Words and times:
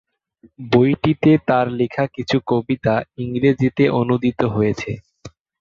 বইটিতে 0.71 1.31
তার 1.47 1.65
লেখা 1.79 2.03
কিছু 2.15 2.37
কবিতা 2.47 2.93
ইংরেজিতে 3.23 3.83
অনূদিত 3.99 4.39
হয়েছে। 4.55 4.91